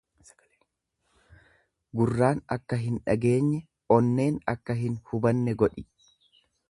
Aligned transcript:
Gurraan 2.01 2.41
akka 2.57 2.79
hin 2.85 2.97
dhageenye, 3.05 3.59
onneen 3.99 4.41
akka 4.55 4.77
hin 4.81 4.97
hubanne 5.11 5.57
godhi. 5.65 5.87